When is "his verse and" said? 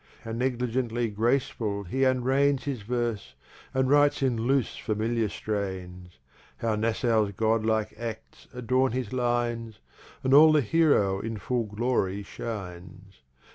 2.63-3.87